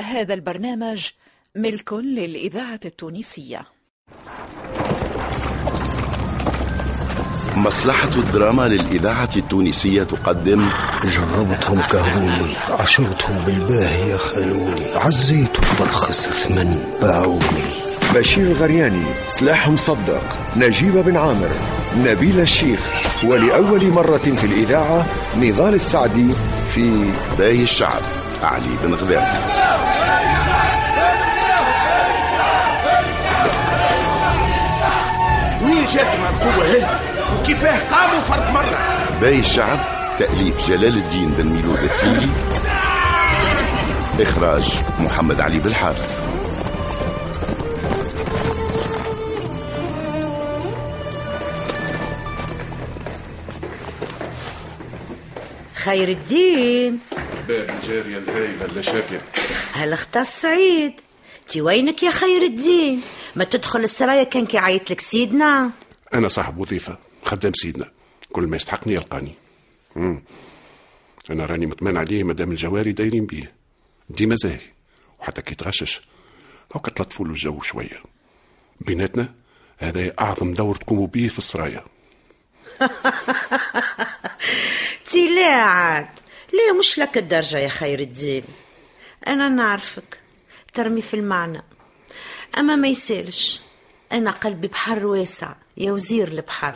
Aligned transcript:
هذا 0.00 0.34
البرنامج 0.34 1.06
ملك 1.56 1.92
للإذاعة 1.92 2.80
التونسية. 2.84 3.66
مصلحة 7.56 8.10
الدراما 8.16 8.68
للإذاعة 8.68 9.28
التونسية 9.36 10.02
تقدم. 10.02 10.68
جربتهم 11.04 11.82
كهروني 11.82 12.56
عشرتهم 12.70 13.44
بالباهية 13.44 14.16
خانوني 14.16 14.94
عزيتهم 14.94 15.76
برخص 15.80 16.28
ثمن 16.28 16.98
باعوني. 17.00 17.92
بشير 18.14 18.46
الغرياني 18.46 19.04
سلاح 19.28 19.68
مصدق 19.68 20.22
نجيب 20.56 20.92
بن 20.92 21.16
عامر 21.16 21.50
نبيل 21.96 22.40
الشيخ. 22.40 22.80
ولأول 23.24 23.86
مرة 23.86 24.18
في 24.18 24.44
الإذاعة 24.44 25.06
نضال 25.36 25.74
السعدي 25.74 26.32
في 26.74 27.10
باهي 27.38 27.62
الشعب. 27.62 28.21
علي 28.44 28.76
بن 28.82 28.94
غذام 28.94 29.24
منين 35.62 35.84
جاتهم 35.84 36.24
القوة 36.30 36.64
هذه 36.64 37.00
وكيفاه؟ 37.40 37.78
قاموا 37.78 38.20
فرد 38.20 38.52
مرة. 38.54 38.78
باهي 39.20 39.38
الشعب 39.38 39.78
تأليف 40.18 40.68
جلال 40.68 40.96
الدين 40.96 41.30
بن 41.30 41.52
ميلود 41.52 41.78
التيلي 41.78 42.28
إخراج 44.20 44.80
محمد 45.00 45.40
علي 45.40 45.58
بالحارث 45.58 46.22
خير 55.74 56.08
الدين. 56.08 57.11
باهي 57.48 57.70
الجارية 57.70 58.18
الهايلة 58.18 58.64
اللي 58.64 58.82
شافية. 58.82 59.20
هل 59.72 59.92
اختص 59.92 60.40
سعيد؟ 60.40 60.92
تي 61.48 61.60
وينك 61.60 62.02
يا 62.02 62.10
خير 62.10 62.42
الدين؟ 62.42 63.02
ما 63.36 63.44
تدخل 63.44 63.80
السرايا 63.80 64.24
كان 64.24 64.46
كي 64.46 64.58
عيط 64.58 64.90
لك 64.90 65.00
سيدنا. 65.00 65.70
أنا 66.14 66.28
صاحب 66.28 66.58
وظيفة 66.58 66.98
خدام 67.24 67.52
سيدنا. 67.54 67.90
كل 68.32 68.46
ما 68.46 68.56
يستحقني 68.56 68.94
يلقاني. 68.94 69.34
مم. 69.96 70.22
أنا 71.30 71.46
راني 71.46 71.66
مطمئن 71.66 71.96
عليه 71.96 72.24
مادام 72.24 72.50
الجواري 72.50 72.92
دايرين 72.92 73.26
بيه. 73.26 73.52
ديما 74.10 74.36
زاهي 74.36 74.60
وحتى 75.20 75.42
كي 75.42 75.54
تغشش. 75.54 76.00
هاكا 76.74 76.90
تلطفوا 76.90 77.26
له 77.26 77.32
الجو 77.32 77.60
شوية. 77.60 78.02
بيناتنا 78.80 79.28
هذا 79.78 80.12
أعظم 80.20 80.54
دور 80.54 80.76
تقوموا 80.76 81.06
بيه 81.06 81.28
في 81.28 81.38
السرايا. 81.38 81.84
تي 85.04 85.28
لا 86.52 86.72
مش 86.78 86.98
لك 86.98 87.18
الدرجة 87.18 87.58
يا 87.58 87.68
خير 87.68 88.00
الدين. 88.00 88.44
أنا 89.26 89.48
نعرفك 89.48 90.18
ترمي 90.74 91.02
في 91.02 91.14
المعنى. 91.14 91.62
أما 92.58 92.76
ما 92.76 92.88
يسالش 92.88 93.60
أنا 94.12 94.30
قلبي 94.30 94.66
بحر 94.68 95.06
واسع 95.06 95.52
يا 95.76 95.92
وزير 95.92 96.28
البحر. 96.28 96.74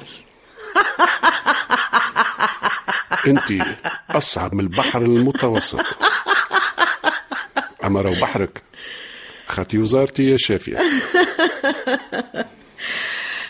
أنت 3.26 3.66
أصعب 4.10 4.54
من 4.54 4.60
البحر 4.60 5.02
المتوسط. 5.02 5.84
أما 7.84 8.00
راهو 8.00 8.14
بحرك. 8.20 8.62
خاتي 9.46 9.78
وزارتي 9.78 10.22
يا 10.22 10.36
شافية. 10.36 10.78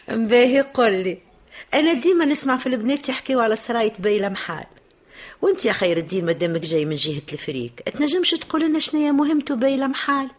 باهي 0.08 0.60
قل 0.60 0.92
لي. 0.92 1.18
أنا 1.74 1.92
ديما 1.92 2.24
نسمع 2.24 2.56
في 2.56 2.66
البنات 2.66 3.08
يحكيوا 3.08 3.42
على 3.42 3.56
سراية 3.56 3.92
بيلة 3.98 4.28
محال. 4.28 4.64
وانت 5.42 5.64
يا 5.64 5.72
خير 5.72 5.96
الدين 5.96 6.26
مادامك 6.26 6.60
جاي 6.60 6.84
من 6.84 6.94
جهة 6.94 7.22
الفريق 7.32 7.72
تنجمش 7.74 8.30
تقول 8.30 8.62
لنا 8.62 8.78
شنيا 8.78 9.12
مهمته 9.12 9.54
بيلة 9.54 9.86
محال؟ 9.86 10.30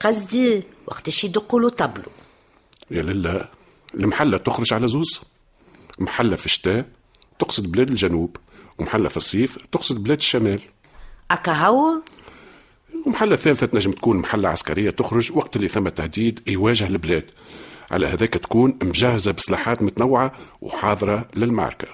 قصدي 0.00 0.62
وقتاش 0.86 1.24
يدقوا 1.24 1.60
له 1.60 1.68
طبلو. 1.68 2.04
يا 2.90 3.02
لله 3.02 3.48
المحلة 3.94 4.38
تخرج 4.38 4.72
على 4.72 4.88
زوز 4.88 5.20
محلة 5.98 6.36
في 6.36 6.46
الشتاء 6.46 6.84
تقصد 7.38 7.72
بلاد 7.72 7.90
الجنوب 7.90 8.36
ومحلة 8.78 9.08
في 9.08 9.16
الصيف 9.16 9.58
تقصد 9.72 10.02
بلاد 10.02 10.18
الشمال. 10.18 10.60
أكا 11.30 11.52
هو 11.52 12.02
ومحلة 13.06 13.36
ثالثة 13.36 13.66
تنجم 13.66 13.92
تكون 13.92 14.16
محلة 14.16 14.48
عسكرية 14.48 14.90
تخرج 14.90 15.32
وقت 15.32 15.56
اللي 15.56 15.68
ثم 15.68 15.88
تهديد 15.88 16.40
يواجه 16.46 16.86
البلاد. 16.86 17.30
على 17.90 18.06
هذاك 18.06 18.34
تكون 18.34 18.78
مجهزة 18.82 19.32
بسلاحات 19.32 19.82
متنوعة 19.82 20.32
وحاضرة 20.60 21.28
للمعركة. 21.36 21.88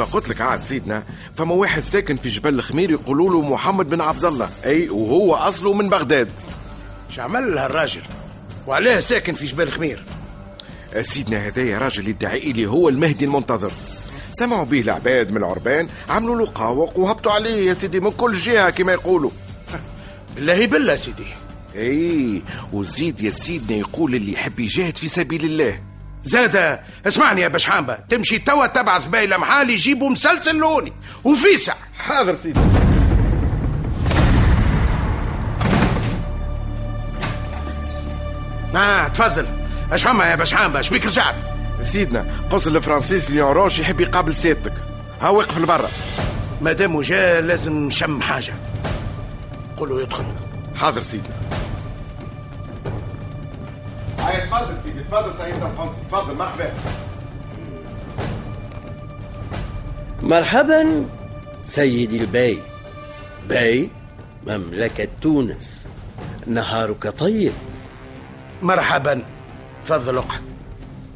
كما 0.00 0.08
قلت 0.08 0.28
لك 0.28 0.40
عاد 0.40 0.60
سيدنا 0.60 1.02
فما 1.34 1.54
واحد 1.54 1.82
ساكن 1.82 2.16
في 2.16 2.28
جبل 2.28 2.54
الخمير 2.54 2.90
يقولوا 2.90 3.30
له 3.30 3.42
محمد 3.42 3.90
بن 3.90 4.00
عبد 4.00 4.24
الله. 4.24 4.50
أي 4.64 4.88
وهو 4.88 5.34
أصله 5.34 5.72
من 5.72 5.88
بغداد. 5.88 6.28
شعمل 7.10 7.54
لها 7.54 7.66
الراجل 7.66 8.02
وعلاه 8.66 9.00
ساكن 9.00 9.34
في 9.34 9.46
جبال 9.46 9.72
خمير 9.72 10.04
سيدنا 11.00 11.48
هدايا 11.48 11.78
راجل 11.78 12.08
يدعي 12.08 12.52
لي 12.52 12.66
هو 12.66 12.88
المهدي 12.88 13.24
المنتظر. 13.24 13.72
سمعوا 14.32 14.64
به 14.64 14.80
العباد 14.80 15.30
من 15.30 15.36
العربان 15.36 15.88
عملوا 16.08 16.36
له 16.36 16.46
قاوق 16.46 16.98
وهبطوا 16.98 17.32
عليه 17.32 17.68
يا 17.68 17.74
سيدي 17.74 18.00
من 18.00 18.10
كل 18.10 18.32
جهة 18.32 18.70
كما 18.70 18.92
يقولوا. 18.92 19.30
بالله 20.34 20.66
بالله 20.66 20.96
سيدي. 20.96 21.34
أي 21.76 22.42
وزيد 22.72 23.20
يا 23.20 23.30
سيدنا 23.30 23.78
يقول 23.78 24.14
اللي 24.14 24.32
يحب 24.32 24.60
يجاهد 24.60 24.96
في 24.96 25.08
سبيل 25.08 25.44
الله. 25.44 25.89
زاد 26.24 26.80
اسمعني 27.06 27.40
يا 27.40 27.48
بشحامبة. 27.48 27.98
تمشي 28.08 28.38
توا 28.38 28.66
تبعث 28.66 29.06
بايلة 29.06 29.36
محال 29.36 29.70
يجيبوا 29.70 30.10
مسلسل 30.10 30.56
لوني. 30.56 30.92
وفيسع 31.24 31.74
حاضر 31.98 32.34
سيدي. 32.34 32.60
ما 38.74 39.08
تفضل. 39.08 39.46
اش 39.92 40.02
فما 40.02 40.24
يا 40.26 40.34
بشحامبة. 40.36 40.80
شبيك 40.80 41.06
رجعت؟ 41.06 41.34
سيدنا 41.82 42.26
قصر 42.50 42.70
الفرنسيس 42.70 43.30
ليون 43.30 43.52
روش 43.52 43.78
يحب 43.78 44.00
يقابل 44.00 44.36
سيادتك. 44.36 44.72
ها 45.20 45.28
واقف 45.28 45.58
لبرا. 45.58 45.88
ما 46.60 46.72
دام 46.72 47.00
جا 47.00 47.40
لازم 47.40 47.90
ثم 47.90 48.22
حاجة. 48.22 48.54
قولوا 49.76 50.02
يدخل. 50.02 50.24
حاضر 50.76 51.00
سيدنا. 51.00 51.39
تفضل 54.50 54.82
سيدي 54.82 55.00
تفضل 55.00 55.34
سيدنا 55.34 55.66
القنصل 55.66 55.96
تفضل 56.10 56.36
مرحبا. 56.36 56.72
مرحبا 60.22 61.04
سيدي 61.64 62.16
الباي. 62.16 62.62
باي 63.48 63.90
مملكة 64.46 65.08
تونس. 65.20 65.88
نهارك 66.46 67.08
طيب. 67.18 67.52
مرحبا. 68.62 69.22
تفضل 69.84 70.16
اقعد. 70.16 70.42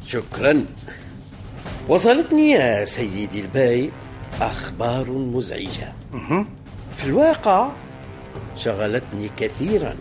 شكرا. 0.05 0.65
وصلتني 1.87 2.51
يا 2.51 2.85
سيدي 2.85 3.39
البي 3.39 3.91
أخبار 4.41 5.11
مزعجة. 5.11 5.93
في 6.97 7.03
الواقع 7.03 7.71
شغلتني 8.55 9.29
كثيرا. 9.37 9.95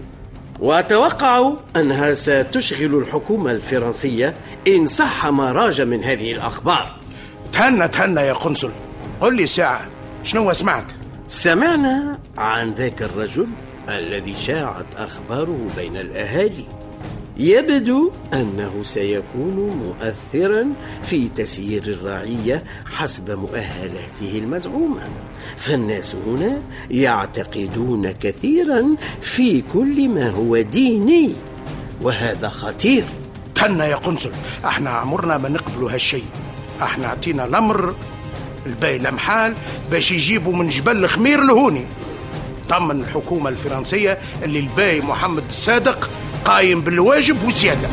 وأتوقع 0.60 1.53
أنها 1.76 2.12
ستشغل 2.12 2.94
الحكومة 2.94 3.50
الفرنسية 3.50 4.34
إن 4.69 4.87
صح 4.87 5.26
ما 5.26 5.53
راج 5.53 5.81
من 5.81 6.04
هذه 6.04 6.32
الأخبار. 6.32 6.97
تهنى 7.53 7.88
تهنى 7.88 8.20
يا 8.20 8.32
قنصل. 8.32 8.70
قل 9.20 9.37
لي 9.37 9.47
ساعة. 9.47 9.87
شنو 10.22 10.53
سمعت؟ 10.53 10.84
سمعنا 11.28 12.19
عن 12.38 12.72
ذاك 12.72 13.03
الرجل 13.03 13.47
الذي 13.88 14.34
شاعت 14.34 14.87
أخباره 14.97 15.69
بين 15.76 15.97
الأهالي. 15.97 16.65
يبدو 17.37 18.11
أنه 18.33 18.83
سيكون 18.83 19.55
مؤثرا 19.84 20.72
في 21.03 21.28
تسيير 21.28 21.83
الرعية 21.83 22.65
حسب 22.97 23.31
مؤهلاته 23.39 24.39
المزعومة. 24.39 25.09
فالناس 25.57 26.16
هنا 26.27 26.63
يعتقدون 26.91 28.13
كثيرا 28.13 28.97
في 29.21 29.63
كل 29.72 30.09
ما 30.09 30.31
هو 30.31 30.60
ديني 30.60 31.33
وهذا 32.03 32.48
خطير. 32.48 33.04
تهنى 33.54 33.84
يا 33.84 33.97
قنصل 33.97 34.33
إحنا 34.65 34.91
عمرنا 34.91 35.39
ما 35.39 35.48
نقبلوا 35.48 35.91
هالشيء. 35.91 36.25
إحنا 36.83 37.07
اعطينا 37.07 37.45
الامر 37.45 37.95
الباي 38.66 38.98
لمحال 38.98 39.54
باش 39.91 40.13
يجيبوا 40.13 40.53
من 40.53 40.69
جبل 40.69 41.04
الخمير 41.04 41.41
لهوني 41.41 41.84
طمن 42.69 43.01
الحكومة 43.01 43.48
الفرنسية 43.48 44.19
اللي 44.42 44.59
الباي 44.59 45.01
محمد 45.01 45.42
الصادق 45.48 46.10
قايم 46.45 46.81
بالواجب 46.81 47.45
وزيادة. 47.45 47.89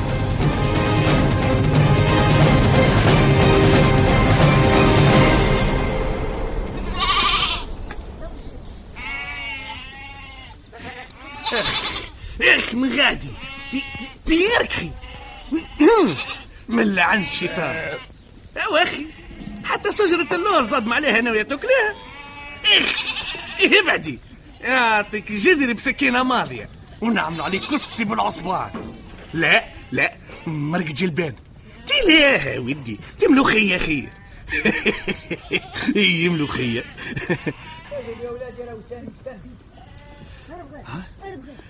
يا 12.40 12.56
أخي 12.56 12.76
من 12.78 13.00
غادي؟ 13.00 13.28
تيركي 14.26 14.92
من 16.70 16.96
لعن 16.96 17.22
الشيطان. 17.24 17.76
يا 18.56 18.84
أخي 18.84 19.06
حتى 19.64 19.92
شجرة 19.92 20.28
اللوز 20.36 20.70
صدم 20.70 20.94
عليها 20.94 21.20
أنا 21.20 21.32
ويا 21.32 21.44
تاكلها. 21.44 21.96
اخ 22.78 23.04
إيه 23.60 23.82
ابعدي 23.82 24.20
يعطيك 24.62 25.32
جدري 25.32 25.74
بسكينة 25.74 26.24
ماضية 26.24 26.70
ونعملوا 27.02 27.46
عليك 27.46 27.62
كسكسي 27.72 28.04
بالعصبان 28.04 28.70
لا 29.34 29.64
لا 29.92 30.14
مرق 30.48 30.86
جلبان. 30.86 31.36
تلاها 31.88 32.60
ودي 32.60 33.00
تملوخية 33.20 33.78
خير 33.78 34.10
اي 35.96 36.30
ملوخية 36.34 36.84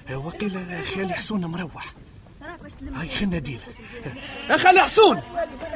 ها؟ 0.09 0.15
وقيل 0.15 0.85
خالي 0.95 1.13
حسون 1.13 1.45
مروح. 1.45 1.93
هاي 2.95 3.09
خلنا 3.09 3.39
ديله 3.39 3.61
يا 4.49 4.57
خالي 4.57 4.81
حسون 4.81 5.21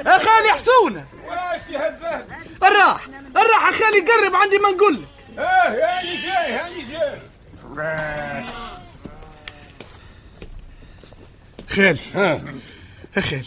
خالي 0.05 0.49
حسون. 0.53 0.95
واش 0.95 1.61
يا 1.69 1.87
الذهب 1.89 2.27
الراح 2.63 3.07
الراح 3.37 3.71
خالي 3.71 3.99
قرب 3.99 4.35
عندي 4.35 4.57
ما 4.57 4.69
نقول 4.69 4.93
لك. 4.93 5.07
آه 5.39 5.41
هاني 5.69 6.17
جاي 6.21 6.51
هاني 6.53 6.81
جاي. 6.91 7.17
خالي 11.75 11.99
ها. 12.15 12.41
خالي 13.19 13.41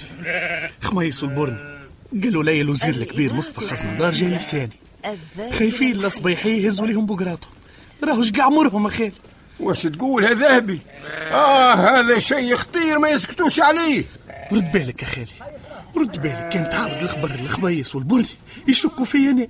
خميس 0.82 1.22
والبرن 1.22 1.78
قالوا 2.22 2.44
لي 2.44 2.60
الوزير 2.60 2.88
الكبير 2.94 3.32
مصطفى 3.32 3.74
خزندار 3.74 4.10
جاي 4.10 4.28
لساني 4.28 4.70
خايفين 5.52 6.04
الصبيحي 6.04 6.62
يهزوا 6.62 6.86
ليهم 6.86 7.06
بقراطهم 7.06 7.50
راهو 8.04 8.22
شقع 8.22 8.44
عمرهم 8.44 8.84
يا 8.84 8.90
خالي 8.90 9.12
واش 9.60 9.82
تقول 9.82 10.24
يا 10.24 10.34
ذهبي؟ 10.34 10.78
آه 11.30 11.74
هذا 11.74 12.18
شيء 12.18 12.54
خطير 12.54 12.98
ما 12.98 13.08
يسكتوش 13.08 13.60
عليه. 13.60 14.04
رد 14.52 14.72
بالك 14.72 15.02
يا 15.02 15.06
خالي 15.08 15.26
رد 15.96 16.22
بالك. 16.22 16.48
كان 16.52 16.68
تعرض 16.68 17.02
الخبر 17.02 17.30
الخبيس 17.30 17.94
والبرني 17.94 18.24
يشكوا 18.68 19.04
فيا 19.04 19.30
أنا. 19.30 19.46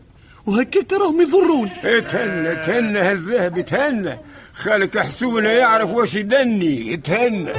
وهكاك 0.47 0.93
راهم 0.93 1.21
يضروني. 1.21 1.71
اتهنى 1.85 2.53
اتهنى 2.53 2.99
هالذهب 2.99 3.59
اتهنى 3.59 4.19
خالك 4.55 4.99
حسونة 4.99 5.51
يعرف 5.51 5.91
واش 5.91 6.15
يدني. 6.15 6.95
اتهنى 6.95 7.53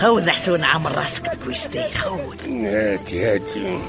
خود 0.00 0.30
حسون 0.30 0.64
عامل 0.64 0.98
راسك 0.98 1.36
بكويستي 1.36 1.84
خود 1.94 2.38
هاتي 2.64 3.24
هاتي. 3.24 3.80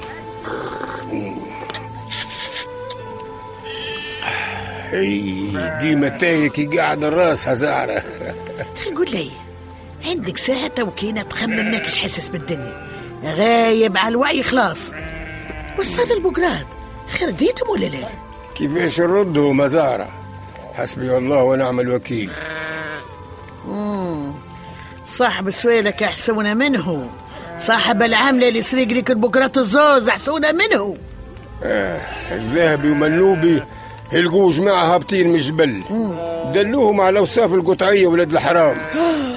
اي 4.92 5.78
ديما 5.80 6.08
تايكي 6.08 6.66
قاعد 6.66 7.04
راسها 7.04 7.54
زعرة 7.54 8.02
نقول 8.92 9.10
لي 9.10 9.30
عندك 10.04 10.36
ساعة 10.36 10.68
توكينة 10.68 11.22
تخمم 11.22 11.70
ماكش 11.70 11.98
حاسس 11.98 12.28
بالدنيا؟ 12.28 12.86
غايب 13.24 13.96
على 13.96 14.08
الوعي 14.08 14.42
خلاص. 14.42 14.92
وصل 15.78 16.12
البقراد 16.12 16.66
خير 17.18 17.30
ديتهم 17.30 17.70
ولا 17.70 17.86
لا؟ 17.86 18.08
كيفاش 18.54 19.00
نردهم 19.00 19.66
زعرة 19.66 20.08
حسبي 20.74 21.16
الله 21.16 21.42
ونعم 21.42 21.80
الوكيل. 21.80 22.30
مم. 23.68 24.01
صاحب 25.08 25.50
سويلك 25.50 26.02
يحسون 26.02 26.56
منه. 26.56 27.10
صاحب 27.58 28.02
العاملة 28.02 28.48
اللي 28.48 28.62
سرق 28.62 28.88
لك 28.88 29.10
البقرات 29.10 29.58
الزوز 29.58 30.08
يحسون 30.08 30.42
منه. 30.54 30.96
آه 31.62 32.00
الذهبي 32.30 32.90
ومنوبي 32.90 33.62
يلقوا 34.12 34.52
جماعة 34.52 34.94
هابطين 34.94 35.28
من 35.28 35.34
الجبل 35.34 35.82
دلوهم 36.54 37.00
على 37.00 37.18
أوصاف 37.18 37.52
القطعية 37.52 38.06
ولاد 38.06 38.32
الحرام. 38.32 38.76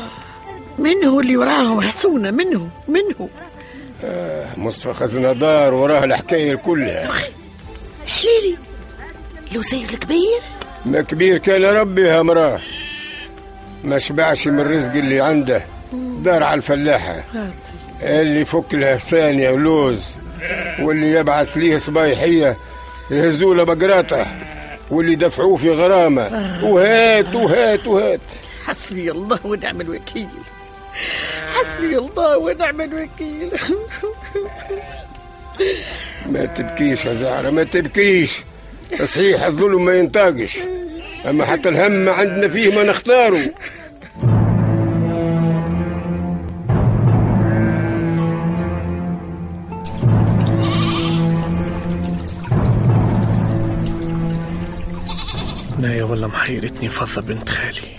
منه 0.79 1.19
اللي 1.19 1.37
وراهم 1.37 1.81
يحسون 1.81 2.33
منه 2.33 2.69
منه. 2.87 3.29
آه 4.03 4.47
مصطفى 4.57 4.93
خزندار 4.93 5.73
وراه 5.73 6.03
الحكاية 6.03 6.55
كلها. 6.55 7.09
حليلي 8.07 8.57
لو 9.55 9.61
سيد 9.61 9.89
الكبير 9.89 10.41
ما 10.85 11.01
كبير 11.01 11.37
كان 11.37 11.65
ربي 11.65 12.01
يا 12.01 12.21
مراه. 12.21 12.59
ما 13.85 13.99
شبعش 13.99 14.47
من 14.47 14.59
الرزق 14.59 14.91
اللي 14.91 15.21
عنده. 15.21 15.65
دار 16.23 16.43
على 16.43 16.57
الفلاحة. 16.57 17.23
اللي 18.01 18.41
يفك 18.41 18.73
لها 18.73 18.97
ثانية 18.97 19.49
ولوز. 19.49 20.05
واللي 20.81 21.11
يبعث 21.11 21.57
ليه 21.57 21.77
صبايحية. 21.77 22.57
يهزوا 23.11 23.55
له 23.55 23.63
بقراطه 23.63 24.25
واللي 24.91 25.15
دفعوه 25.15 25.55
في 25.55 25.71
غرامة. 25.71 26.23
وهات 26.63 27.35
وهات 27.35 27.87
وهات. 27.87 28.19
حسبي 28.65 29.11
الله 29.11 29.39
ونعم 29.43 29.81
الوكيل. 29.81 30.27
حسبي 31.55 31.97
الله 31.97 32.37
ونعم 32.37 32.81
الوكيل. 32.81 33.51
ما 36.29 36.45
تبكيش 36.45 37.05
يا 37.05 37.13
زهرة 37.13 37.49
ما 37.49 37.63
تبكيش. 37.63 38.43
صحيح 39.03 39.43
الظلم 39.43 39.85
ما 39.85 39.95
ينطاقش 39.95 40.59
أما 41.29 41.45
حتى 41.45 41.69
الهم 41.69 41.91
ما 41.91 42.11
عندنا 42.11 42.47
فيه 42.47 42.75
ما 42.75 42.83
نختاره. 42.83 43.53
نايا 55.79 56.03
والله 56.03 56.27
محيرتني 56.27 56.89
فضة 56.89 57.21
بنت 57.21 57.49
خالي. 57.49 57.95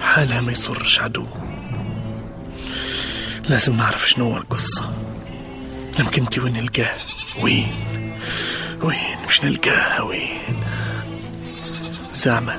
حالها 0.00 0.40
ما 0.40 0.52
يصرش 0.52 1.00
عدو. 1.00 1.26
لازم 3.48 3.76
نعرف 3.76 4.08
شنو 4.08 4.36
القصة. 4.36 4.92
يمكن 5.98 6.22
انت 6.22 6.38
وين 6.38 6.52
نلقاه 6.52 6.96
وين؟ 7.42 7.66
وين؟ 8.82 9.16
مش 9.28 9.44
نلقاها؟ 9.44 10.02
وين؟ 10.02 10.38
زعمة 12.14 12.58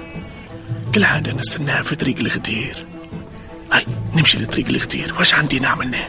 كل 0.96 1.04
عادة 1.04 1.32
نستناها 1.32 1.84
في 1.84 1.96
طريق 1.96 2.18
الغدير. 2.18 2.86
هاي 3.72 3.86
نمشي 4.16 4.38
لطريق 4.38 4.68
الغدير. 4.68 5.14
واش 5.20 5.34
عندي 5.34 5.60
نعمل 5.60 5.92
نه 5.92 6.08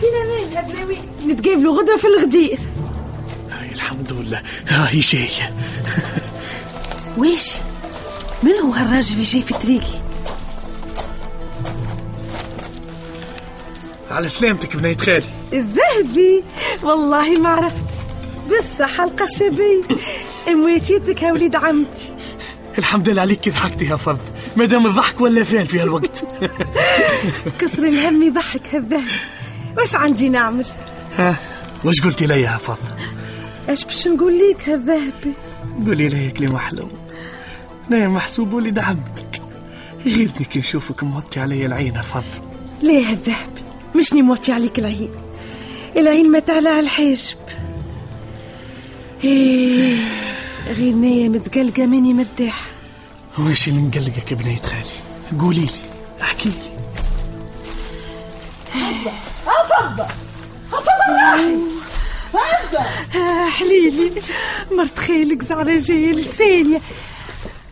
فينا 0.00 0.24
مين 0.24 0.52
يا 0.52 0.60
بلاوي 0.60 0.96
نتقابلوا 1.26 1.82
غدا 1.82 1.96
في 1.96 2.06
الغدير. 2.06 2.58
هاي 3.50 3.72
الحمد 3.72 4.12
لله. 4.12 4.42
هاي 4.68 5.00
جاية. 5.00 5.54
ويش؟ 7.18 7.52
من 8.42 8.52
هو 8.52 8.72
هالراجل 8.72 9.12
اللي 9.14 9.24
جاي 9.24 9.42
في 9.42 9.54
طريقي؟ 9.54 10.00
على 14.10 14.28
سلامتك 14.28 14.76
بنية 14.76 14.96
خالي. 14.96 15.35
الذهبي. 15.52 16.44
والله 16.82 17.30
ما 17.40 17.48
عرفت. 17.48 17.82
بالصحة 18.48 19.04
القشبي 19.04 19.84
امويتيتك 20.48 21.22
يا 21.22 21.32
وليد 21.32 21.56
عمتي. 21.56 22.14
الحمد 22.78 23.08
لله 23.08 23.22
عليك 23.22 23.48
ضحكتي 23.48 23.84
يا 23.84 23.96
فض 23.96 24.18
مادام 24.56 24.86
الضحك 24.86 25.20
ولا 25.20 25.44
فين 25.44 25.64
في 25.64 25.80
هالوقت. 25.80 26.24
كثر 27.58 27.82
الهم 27.82 28.22
يضحك 28.22 28.74
هالذهب. 28.74 29.02
واش 29.76 29.96
عندي 29.96 30.28
نعمل؟ 30.28 30.66
ها 31.18 31.36
واش 31.84 32.00
قلتي 32.00 32.26
لي 32.26 32.40
يا 32.42 32.56
فض 32.56 32.78
اش 33.68 33.84
باش 33.84 34.08
نقول 34.08 34.38
ليك 34.38 34.68
هالذهبي 34.68 35.32
قولي 35.86 36.08
لي 36.08 36.30
كلمة 36.30 36.58
حلوة. 36.58 36.90
أنا 37.92 38.08
محسوب 38.08 38.52
ولد 38.54 38.78
عمتك. 38.78 39.42
يغيظني 40.06 40.44
كي 40.44 40.58
نشوفك 40.58 41.02
موطي 41.02 41.40
علي 41.40 41.66
العين 41.66 41.94
يا 41.94 42.02
فض 42.02 42.24
ليه 42.82 43.10
هالذهبي 43.10 43.62
مشني 43.96 44.22
موطي 44.22 44.52
عليك 44.52 44.78
العين. 44.78 45.10
العين 45.96 46.30
ما 46.30 46.38
تعلى 46.38 46.80
الحاجب 46.80 47.36
إيه 49.24 49.98
غنية 50.68 51.28
متقلقة 51.28 51.86
ماني 51.86 52.14
مرتاحة. 52.14 52.66
وش 53.38 53.68
اللي 53.68 53.80
مقلقك 53.80 54.34
بنية 54.34 54.56
خالي؟ 54.62 55.40
قولي 55.40 55.60
لي 55.60 55.70
احكي 56.22 56.48
لي. 56.48 56.76
حليلي 63.50 64.12
مرت 64.70 64.98
خالك 64.98 65.42
زعرة 65.42 65.76
جاية 65.78 66.12
لسانية. 66.12 66.80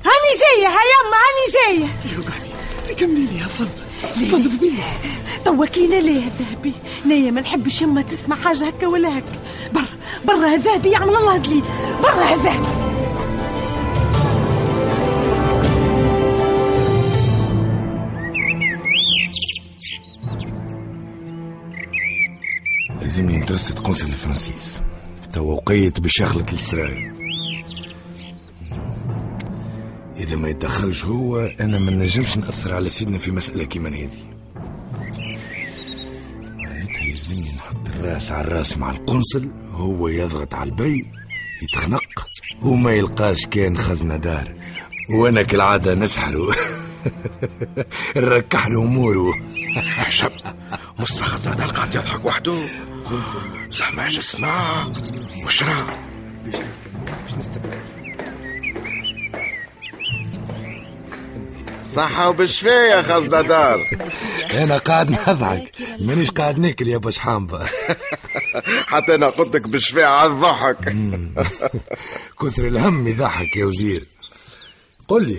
هاني 0.05 0.31
جاية 0.41 0.67
ها 0.69 0.81
يما 0.93 1.17
هاني 1.25 1.47
جاية. 1.55 1.89
تكملي 2.89 3.27
لي 3.27 3.39
يا 3.39 3.47
فض 4.05 4.49
فضيلة 4.49 4.83
توك 5.45 5.79
لينا 5.79 5.95
ليه 5.95 6.27
الذهبي 6.27 6.73
نايا 7.07 7.31
ما 7.31 7.41
نحبش 7.41 7.83
يما 7.83 8.03
تسمع 8.03 8.37
حاجة 8.37 8.67
هكا 8.67 8.87
ولا 8.87 9.19
هكا. 9.19 9.39
برا 9.75 9.87
برا 10.25 10.55
الذهبي 10.55 10.91
يعمل 10.91 11.17
الله 11.17 11.37
دليل 11.37 11.63
برا 12.03 12.35
الذهبي 12.35 12.85
يلزمني 23.03 23.37
نترصد 23.39 23.79
قنصل 23.79 24.07
الفرنسيس. 24.07 24.81
تو 25.33 25.41
وقيت 25.53 26.01
بشغلة 26.01 26.47
السراي 26.53 27.13
إذا 30.25 30.37
ما 30.37 30.49
يتدخلش 30.49 31.05
هو 31.05 31.39
أنا 31.61 31.79
ما 31.79 31.91
نجمش 31.91 32.37
نأثر 32.37 32.75
على 32.75 32.91
سيدنا 32.91 33.19
في 33.19 33.31
مسألة 33.31 33.65
كيما 33.65 33.89
هذه. 33.89 34.11
معناتها 36.57 37.03
يلزمني 37.03 37.53
نحط 37.57 37.89
الراس 37.89 38.33
على 38.33 38.49
الراس 38.49 38.79
مع 38.79 38.91
القنصل 38.91 39.49
هو 39.73 40.09
يضغط 40.09 40.55
على 40.55 40.71
الباي 40.71 41.07
يتخنق 41.63 42.27
وما 42.63 42.93
يلقاش 42.93 43.47
كان 43.47 43.79
خزندار. 43.79 44.53
وأنا 45.11 45.43
كالعادة 45.43 45.95
نسحله. 45.95 46.55
نركح 48.17 48.67
له 48.67 48.83
أموره. 48.83 49.35
عجب 49.99 50.31
مصطفى 50.99 51.25
خزنة 51.25 51.55
دار 51.55 51.71
قاعد 51.71 51.95
يضحك 51.95 52.25
وحده. 52.25 52.57
زعما 53.71 54.03
عش 54.03 54.19
الصناعة 54.19 54.93
وش 55.47 55.63
راه 55.63 55.87
باش 56.45 57.35
نستمر 57.39 58.04
صحة 61.95 62.29
وبالشفاء 62.29 62.97
يا 62.97 63.03
خزنة 63.03 63.41
دار 63.43 63.91
أنا 64.55 64.79
قاعد 64.79 65.11
نضحك. 65.11 65.73
مانيش 66.01 66.31
قاعد 66.31 66.59
ناكل 66.59 66.89
يا 66.89 66.97
باش 66.99 67.19
حامبة 67.19 67.67
حتى 68.93 69.15
أنا 69.15 69.27
قلت 69.27 69.55
لك 69.55 69.69
بالشفاء 69.69 70.05
على 70.05 70.31
الضحك. 70.31 70.97
كثر 72.41 72.67
الهم 72.69 73.07
يضحك 73.09 73.57
يا 73.57 73.65
وزير. 73.65 74.05
قل 75.09 75.29
لي 75.29 75.39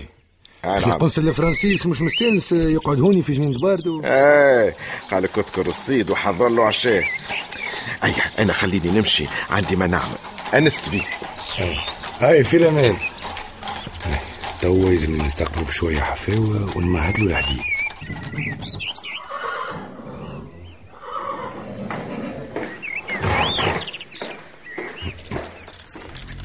في 0.79 0.89
نعم. 0.89 0.97
قنصل 0.97 1.27
الفرنسيس 1.27 1.85
مش 1.85 2.01
مستانس 2.01 2.51
يقعد 2.51 2.99
هوني 2.99 3.21
في 3.21 3.33
جنين 3.33 3.57
باردو 3.57 4.01
إيه 4.05 4.75
قال 5.11 5.23
لك 5.23 5.37
اذكر 5.37 5.65
الصيد 5.65 6.09
وحضر 6.09 6.49
له 6.49 6.65
عشاه 6.65 7.03
اي 8.03 8.13
أنا 8.39 8.53
خليني 8.53 8.91
نمشي 8.91 9.25
عندي 9.49 9.75
ما 9.75 9.87
نعمل 9.87 10.17
انست 10.53 10.89
بيه 10.89 11.03
هاي 12.19 12.43
في 12.43 12.57
الأمان. 12.57 12.97
توا 14.65 14.89
لازم 14.89 15.21
نستقبل 15.21 15.63
بشوية 15.63 15.99
حفاوة 15.99 16.77
ونمهد 16.77 17.19
له 17.19 17.39
الحديد 17.39 17.63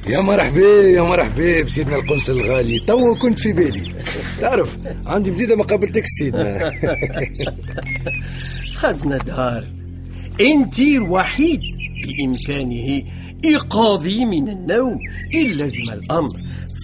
يا 0.08 0.20
مرحبا 0.20 0.82
يا 0.82 1.02
مرحبا 1.02 1.62
بسيدنا 1.62 1.96
القنصل 1.96 2.32
الغالي. 2.32 2.78
توا 2.78 3.16
كنت 3.16 3.38
في 3.38 3.52
بالي. 3.52 3.94
تعرف 4.40 4.78
عندي 5.06 5.30
مديده 5.30 5.56
ما 5.56 5.64
قابلتك 5.64 6.04
سيدنا. 6.06 6.72
خزنة 8.80 9.16
دار. 9.16 9.64
انت 10.40 10.80
الوحيد 10.80 11.60
بإمكانه 12.06 13.02
إيقاظي 13.44 14.24
من 14.24 14.48
النوم 14.48 14.98
إن 15.34 15.46
لزم 15.46 15.92
الأمر. 15.92 16.36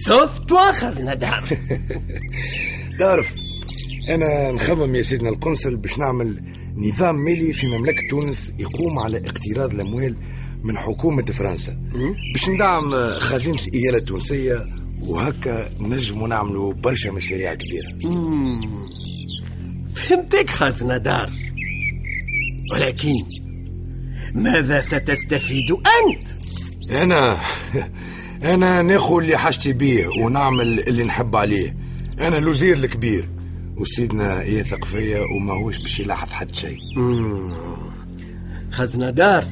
سوف 0.05 0.39
توا 0.39 0.71
خزنة 0.71 1.13
دار 1.23 1.49
تعرف 2.99 3.35
أنا 4.09 4.51
نخمم 4.51 4.95
يا 4.95 5.01
سيدنا 5.01 5.29
القنصل 5.29 5.75
باش 5.75 5.97
نعمل 5.99 6.43
نظام 6.75 7.15
مالي 7.15 7.53
في 7.53 7.67
مملكة 7.67 8.01
تونس 8.09 8.51
يقوم 8.59 8.99
على 8.99 9.17
اقتراض 9.17 9.73
الأموال 9.73 10.15
من 10.63 10.77
حكومة 10.77 11.25
فرنسا. 11.25 11.77
باش 12.33 12.49
ندعم 12.49 12.91
خزينة 13.19 13.59
الإيالة 13.67 13.97
التونسية 13.97 14.65
وهكا 15.01 15.69
نجموا 15.79 16.27
نعملوا 16.27 16.73
برشا 16.73 17.09
مشاريع 17.09 17.53
كبيرة. 17.55 18.19
مم. 18.19 18.61
فهمتك 19.95 20.49
خزنة 20.49 20.97
دار. 20.97 21.31
ولكن 22.73 23.13
ماذا 24.33 24.81
ستستفيد 24.81 25.71
أنت؟ 25.71 26.46
أنا 26.91 27.37
أنا 28.43 28.81
ناخذ 28.81 29.17
اللي 29.17 29.37
حاجتي 29.37 29.73
بيه 29.73 30.07
ونعمل 30.07 30.79
اللي 30.79 31.03
نحب 31.03 31.35
عليه. 31.35 31.73
أنا 32.19 32.37
الوزير 32.37 32.77
الكبير 32.77 33.29
وسيدنا 33.77 34.43
يثق 34.43 34.85
فيا 34.85 35.19
وما 35.19 35.53
هوش 35.53 35.77
باش 35.77 35.99
يلاحظ 35.99 36.31
حد 36.31 36.55
شيء. 36.55 36.77
خزنة 38.71 39.09
دار. 39.09 39.45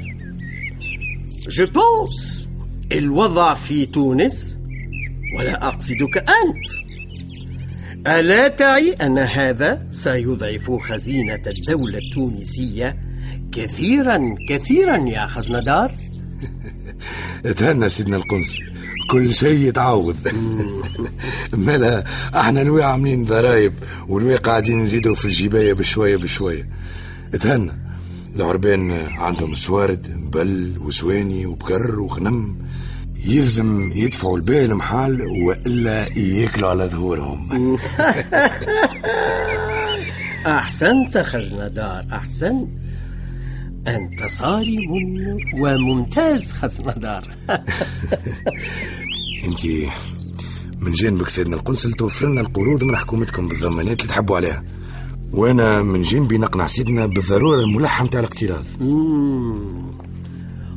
جو 1.50 1.66
بونس 1.66 2.48
الوضع 2.92 3.54
في 3.54 3.86
تونس 3.86 4.58
ولا 5.40 5.68
أقصدك 5.68 6.18
أنت. 6.18 6.86
ألا 8.08 8.48
تعي 8.48 8.94
أن 8.94 9.18
هذا 9.18 9.88
سيضعف 9.92 10.72
خزينة 10.72 11.42
الدولة 11.48 11.98
التونسية 11.98 12.98
كثيرا 13.52 14.36
كثيرا 14.50 14.98
يا 15.10 15.26
خزنة 15.26 15.60
دار 17.46 17.52
اتهنى 17.52 17.90
سيدنا 17.90 18.18
القنصل 18.18 18.60
كل 19.12 19.34
شيء 19.34 19.68
يتعوض. 19.68 20.16
مالا 21.66 22.04
إحنا 22.36 22.62
الوي 22.62 22.84
عاملين 22.84 23.26
ضرايب 23.26 23.74
والوي 24.08 24.36
قاعدين 24.36 24.84
نزيدوا 24.84 25.16
في 25.16 25.26
الجباية 25.26 25.74
بشوية 25.74 26.18
بشوية. 26.18 26.70
اتهنى. 27.34 27.72
العربان 28.36 28.92
عندهم 29.18 29.56
سوارد 29.56 30.32
بل 30.34 30.74
وسواني 30.82 31.46
وبكر 31.46 32.00
وغنم 32.00 32.56
يلزم 33.26 33.92
يدفعوا 33.96 34.38
الباقي 34.38 34.66
المحال 34.66 35.22
وإلا 35.22 36.18
ياكلوا 36.18 36.70
على 36.70 36.86
ظهورهم. 36.86 37.78
أحسنت 40.48 41.18
خزنة 41.18 41.68
دار 41.68 42.06
أحسنت. 42.12 42.68
أنت 43.88 44.24
صارم 44.24 45.38
وممتاز 45.54 46.54
خزنة 46.54 46.92
دار. 46.92 47.36
انت 49.48 49.66
من 50.82 50.92
جانبك 50.92 51.30
سيدنا 51.30 51.56
القنصل 51.56 51.92
توفر 51.92 52.28
لنا 52.28 52.42
القروض 52.42 52.84
من 52.84 52.96
حكومتكم 52.96 53.48
بالضمانات 53.48 54.02
اللي 54.02 54.08
تحبوا 54.08 54.36
عليها. 54.36 54.64
وأنا 55.32 55.82
من 55.82 56.02
جانبي 56.02 56.38
نقنع 56.38 56.68
سيدنا 56.68 57.06
بالضرورة 57.06 57.60
الملحه 57.60 58.06
نتاع 58.06 58.20
الاقتراض. 58.20 58.66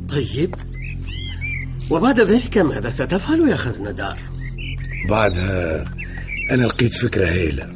طيب. 0.09 0.55
وبعد 1.89 2.19
ذلك 2.19 2.57
ماذا 2.57 2.89
ستفعل 2.89 3.49
يا 3.49 3.55
خزنة 3.55 3.91
دار؟ 3.91 4.19
بعدها 5.09 5.85
أنا 6.51 6.63
لقيت 6.63 6.93
فكرة 6.93 7.27
هايله 7.29 7.73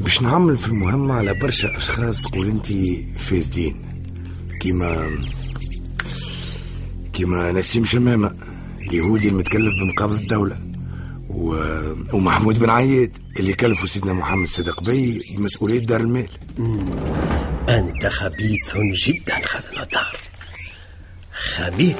باش 0.00 0.22
نعمل 0.22 0.56
في 0.56 0.68
المهمة 0.68 1.14
على 1.14 1.34
برشا 1.34 1.76
أشخاص 1.76 2.22
تقول 2.22 2.48
أنت 2.48 2.66
فاسدين. 3.16 3.76
كيما 4.60 5.10
كيما 7.12 7.52
نسيم 7.52 7.84
شمامة 7.84 8.34
اليهودي 8.80 9.28
المتكلف 9.28 9.72
بمقابضة 9.74 10.18
الدولة 10.18 10.56
و... 11.28 11.64
ومحمود 12.12 12.58
بن 12.58 12.70
عياد 12.70 13.16
اللي 13.38 13.52
كلفوا 13.52 13.86
سيدنا 13.86 14.12
محمد 14.12 14.48
صدق 14.48 14.82
بي 14.82 15.22
بمسؤولية 15.36 15.78
دار 15.78 16.00
المال. 16.00 16.28
أنت 17.68 18.06
خبيث 18.06 18.76
جدا 19.06 19.40
خزنة 19.48 19.84
دار 19.84 20.16
خبيث. 21.32 21.96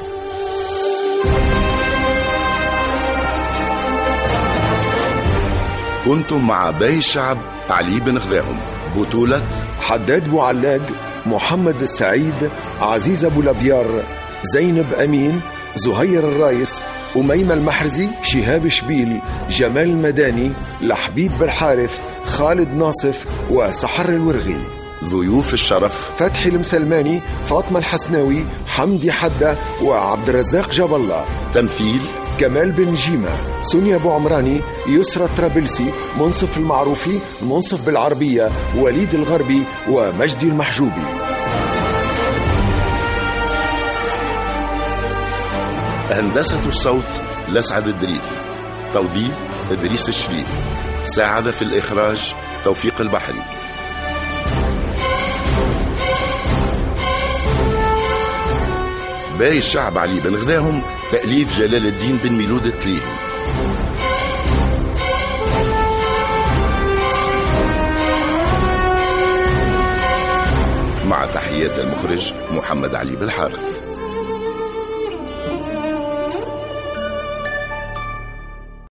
كنتم 6.10 6.46
مع 6.46 6.70
باي 6.70 6.96
الشعب 6.96 7.38
علي 7.70 8.00
بن 8.00 8.18
غذاهم 8.18 8.60
بطولة 8.96 9.42
حداد 9.80 10.28
بوعلاق 10.28 10.80
محمد 11.26 11.82
السعيد 11.82 12.50
عزيز 12.80 13.24
أبو 13.24 13.42
لبيار 13.42 14.02
زينب 14.42 14.92
أمين 14.92 15.40
زهير 15.76 16.18
الرايس 16.18 16.82
أميمة 17.16 17.54
المحرزي 17.54 18.08
شهاب 18.22 18.68
شبيل 18.68 19.20
جمال 19.50 19.90
المداني 19.90 20.52
لحبيب 20.80 21.32
بالحارث 21.40 21.98
خالد 22.26 22.74
ناصف 22.74 23.24
وسحر 23.50 24.08
الورغي. 24.08 24.60
ضيوف 25.04 25.54
الشرف 25.54 26.10
فتحي 26.18 26.48
المسلماني 26.48 27.22
فاطمة 27.46 27.78
الحسناوي 27.78 28.44
حمدي 28.66 29.12
حدة 29.12 29.56
وعبد 29.82 30.28
الرزاق 30.28 30.70
جاب 30.70 30.94
الله. 30.94 31.24
تمثيل 31.54 32.00
كمال 32.40 32.72
بن 32.72 32.94
جيمة 32.94 33.62
سونيا 33.62 33.96
أبو 33.96 34.12
عمراني 34.12 34.60
يسرى 34.88 35.24
الطرابلسي 35.24 35.92
منصف 36.18 36.58
المعروفي 36.58 37.20
منصف 37.42 37.86
بالعربية 37.86 38.50
وليد 38.76 39.14
الغربي 39.14 39.62
ومجدي 39.88 40.46
المحجوبي. 40.46 41.02
هندسة 46.10 46.68
الصوت 46.68 47.22
لسعد 47.48 47.88
الدريدي. 47.88 48.30
توظيف 48.92 49.34
إدريس 49.70 50.08
الشريف. 50.08 50.56
ساعد 51.04 51.50
في 51.50 51.62
الإخراج 51.62 52.34
توفيق 52.64 53.00
البحري. 53.00 53.59
باقي 59.40 59.58
الشعب 59.58 59.98
علي 59.98 60.20
بن 60.20 60.34
غذاهم 60.36 60.82
تأليف 61.12 61.58
جلال 61.58 61.86
الدين 61.86 62.16
بن 62.16 62.32
ميلود 62.32 62.66
التليهي 62.66 63.00
مع 71.06 71.24
تحيات 71.24 71.78
المخرج 71.78 72.32
محمد 72.50 72.94
علي 72.94 73.16
بالحارث. 73.16 73.89